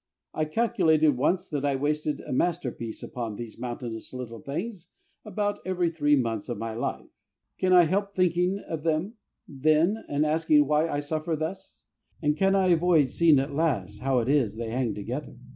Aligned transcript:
I 0.33 0.45
calculated 0.45 1.09
once 1.15 1.47
that 1.49 1.63
I 1.63 1.75
wasted 1.75 2.21
a 2.21 2.31
masterpiece 2.33 3.03
upon 3.03 3.35
these 3.35 3.59
mountainous 3.59 4.11
little 4.13 4.39
things 4.41 4.89
about 5.23 5.59
every 5.63 5.91
three 5.91 6.15
months 6.15 6.49
of 6.49 6.57
my 6.57 6.73
life. 6.73 7.11
Can 7.59 7.71
I 7.71 7.83
help 7.83 8.15
thinking 8.15 8.57
of 8.67 8.81
them, 8.81 9.17
then, 9.47 10.03
and 10.09 10.25
asking 10.25 10.65
why 10.65 10.89
I 10.89 11.01
suffer 11.01 11.35
thus? 11.35 11.83
And 12.19 12.35
can 12.35 12.55
I 12.55 12.69
avoid 12.69 13.09
seeing 13.09 13.37
at 13.37 13.53
last 13.53 13.99
how 13.99 14.17
it 14.17 14.27
is 14.27 14.55
they 14.57 14.71
hang 14.71 14.95
together? 14.95 15.37